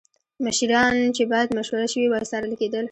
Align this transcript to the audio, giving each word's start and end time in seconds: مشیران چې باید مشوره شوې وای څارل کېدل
مشیران 0.45 0.95
چې 1.15 1.23
باید 1.31 1.49
مشوره 1.57 1.87
شوې 1.93 2.07
وای 2.09 2.23
څارل 2.31 2.53
کېدل 2.59 2.79